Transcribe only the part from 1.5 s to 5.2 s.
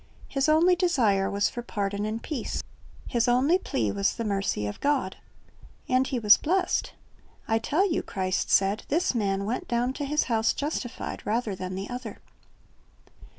pardon and peace, his only plea was the mercy of God.